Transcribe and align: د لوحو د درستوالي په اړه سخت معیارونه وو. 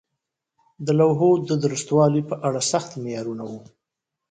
د 0.85 0.87
لوحو 0.99 1.29
د 1.49 1.51
درستوالي 1.63 2.21
په 2.29 2.35
اړه 2.47 2.61
سخت 2.71 2.91
معیارونه 3.03 3.43
وو. 3.49 3.61